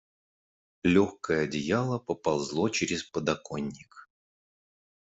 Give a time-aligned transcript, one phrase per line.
[0.83, 4.09] Легкое одеяло поползло через подоконник.